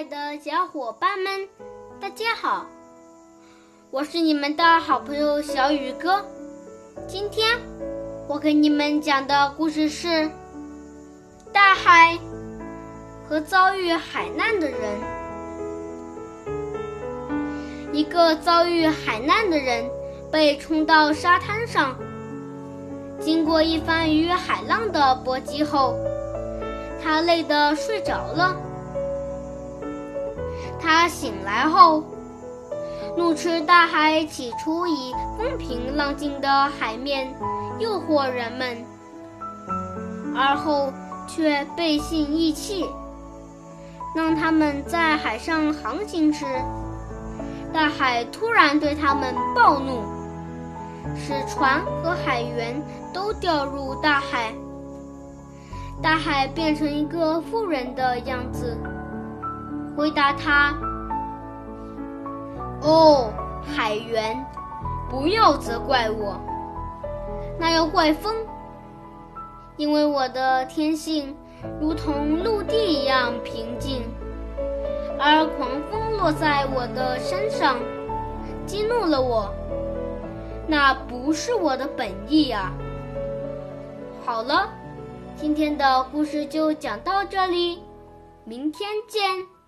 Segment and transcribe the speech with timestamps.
[0.00, 1.46] 爱的小伙伴们，
[2.00, 2.64] 大家好！
[3.90, 6.24] 我是你们的好朋友小雨哥。
[7.06, 7.58] 今天
[8.26, 10.08] 我给你们讲的故事是
[11.52, 12.18] 《大海
[13.28, 14.78] 和遭遇海难的人》。
[17.92, 19.84] 一个遭遇海难的人
[20.32, 21.94] 被冲到沙滩上，
[23.20, 25.94] 经过一番与海浪的搏击后，
[27.02, 28.56] 他累得睡着了。
[30.80, 32.02] 他醒来后，
[33.16, 37.32] 怒斥大海起初以风平浪静的海面
[37.78, 38.84] 诱惑人们，
[40.34, 40.92] 而后
[41.28, 42.86] 却背信弃义气，
[44.16, 46.46] 让他们在海上航行时，
[47.72, 50.02] 大海突然对他们暴怒，
[51.14, 54.52] 使船和海员都掉入大海，
[56.02, 58.76] 大海变成一个妇人的样子。
[59.96, 60.74] 回答他
[62.82, 64.44] ：“哦，海员，
[65.10, 66.40] 不要责怪我，
[67.58, 68.34] 那要怪风，
[69.76, 71.36] 因为我的天性
[71.80, 74.02] 如同陆地一样平静，
[75.18, 77.76] 而狂风落在我的身上，
[78.64, 79.52] 激怒了我，
[80.66, 82.72] 那不是我的本意啊。”
[84.24, 84.68] 好了，
[85.36, 87.82] 今天的故事就讲到这里。
[88.44, 89.59] 明天见。